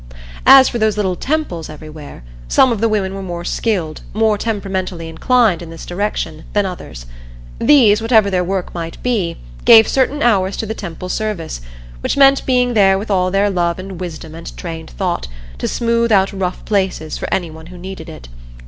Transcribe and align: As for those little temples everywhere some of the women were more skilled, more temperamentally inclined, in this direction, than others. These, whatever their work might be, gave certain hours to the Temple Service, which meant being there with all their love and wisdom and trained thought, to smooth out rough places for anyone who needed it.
As 0.47 0.67
for 0.67 0.79
those 0.79 0.97
little 0.97 1.15
temples 1.15 1.69
everywhere 1.69 2.23
some 2.47 2.71
of 2.71 2.81
the 2.81 2.89
women 2.89 3.13
were 3.13 3.21
more 3.21 3.45
skilled, 3.45 4.01
more 4.15 4.35
temperamentally 4.35 5.07
inclined, 5.07 5.61
in 5.61 5.69
this 5.69 5.85
direction, 5.85 6.43
than 6.53 6.65
others. 6.65 7.05
These, 7.59 8.01
whatever 8.01 8.31
their 8.31 8.43
work 8.43 8.73
might 8.73 8.97
be, 9.03 9.37
gave 9.63 9.87
certain 9.87 10.23
hours 10.23 10.57
to 10.57 10.65
the 10.65 10.73
Temple 10.73 11.07
Service, 11.09 11.61
which 11.99 12.17
meant 12.17 12.43
being 12.47 12.73
there 12.73 12.97
with 12.97 13.11
all 13.11 13.29
their 13.29 13.51
love 13.51 13.77
and 13.77 13.99
wisdom 14.01 14.33
and 14.33 14.57
trained 14.57 14.89
thought, 14.89 15.27
to 15.59 15.67
smooth 15.67 16.11
out 16.11 16.33
rough 16.33 16.65
places 16.65 17.19
for 17.19 17.31
anyone 17.31 17.67
who 17.67 17.77
needed 17.77 18.09
it. 18.09 18.27